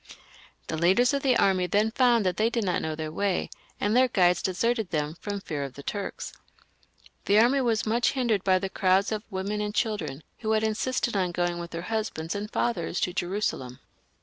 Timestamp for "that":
2.25-2.37